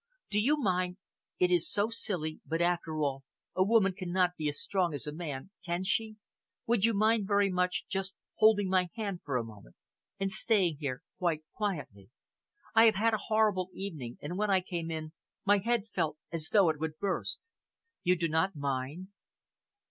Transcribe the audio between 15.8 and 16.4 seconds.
felt